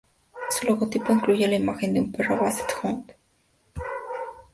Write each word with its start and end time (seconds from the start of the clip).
Su 0.49 0.65
logotipo 0.65 1.13
incluye 1.13 1.47
la 1.47 1.57
imagen 1.57 1.93
de 1.93 1.99
un 1.99 2.11
perro 2.11 2.37
Basset 2.41 2.71
Hound. 2.81 3.13